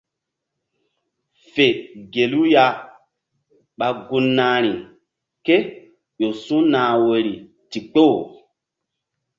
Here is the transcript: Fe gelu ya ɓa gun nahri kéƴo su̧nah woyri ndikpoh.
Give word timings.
Fe 1.51 1.65
gelu 2.13 2.41
ya 2.53 2.65
ɓa 3.77 3.87
gun 4.07 4.25
nahri 4.37 4.71
kéƴo 5.45 6.27
su̧nah 6.43 6.91
woyri 7.05 7.33
ndikpoh. 7.67 8.15